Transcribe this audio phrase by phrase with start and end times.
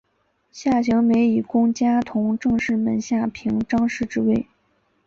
[0.49, 4.47] 夏行美以功加同政事门下平章事之位。